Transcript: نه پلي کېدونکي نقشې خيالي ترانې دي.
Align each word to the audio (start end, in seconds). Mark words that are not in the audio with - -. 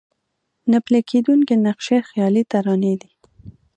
نه 0.71 0.77
پلي 0.85 1.01
کېدونکي 1.11 1.55
نقشې 1.65 1.97
خيالي 2.09 2.43
ترانې 2.51 2.93
دي. 3.01 3.09